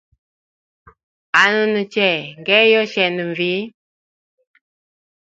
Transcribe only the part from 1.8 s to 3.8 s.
che ,nge yoshenda nvii?